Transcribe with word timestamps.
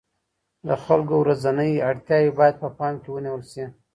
د 0.67 0.69
خلګو 0.83 1.15
ورځنۍ 1.19 1.71
اړتیاوې 1.89 2.31
باید 2.39 2.55
په 2.61 2.69
پام 2.77 2.93
کي 3.03 3.09
ونیول 3.11 3.43
سي. 3.51 3.63